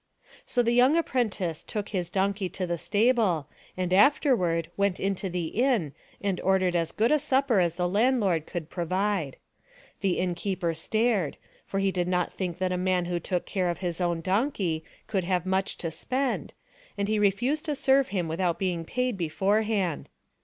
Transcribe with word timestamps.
So 0.47 0.63
the 0.63 0.71
young 0.71 0.97
apprentice 0.97 1.61
took 1.61 1.89
his 1.89 2.09
donkey 2.09 2.49
to 2.49 2.65
the 2.65 2.79
stable 2.79 3.47
and 3.77 3.93
afterward 3.93 4.71
went 4.75 4.99
into 4.99 5.29
the 5.29 5.49
inn 5.49 5.93
and 6.19 6.41
ordered 6.41 6.75
as 6.75 6.91
good 6.91 7.11
a 7.11 7.19
supper 7.19 7.59
as 7.59 7.75
the 7.75 7.87
landlord 7.87 8.47
could 8.47 8.71
pro 8.71 8.85
vide. 8.85 9.37
The 9.99 10.17
innkeeper 10.17 10.73
stared, 10.73 11.37
for 11.67 11.77
he 11.79 11.91
did 11.91 12.07
not 12.07 12.33
think 12.33 12.57
that 12.57 12.71
a 12.71 12.77
man 12.77 13.05
who 13.05 13.19
took 13.19 13.45
care 13.45 13.69
of 13.69 13.77
his 13.77 14.01
own 14.01 14.21
donkey 14.21 14.83
could 15.05 15.25
have 15.25 15.45
much 15.45 15.77
to 15.77 15.91
spend, 15.91 16.55
and 16.97 17.07
he 17.07 17.19
refused 17.19 17.65
to 17.65 17.75
serve 17.75 18.07
him 18.07 18.27
without 18.27 18.57
being 18.57 18.83
paid 18.83 19.17
beforehand. 19.19 20.09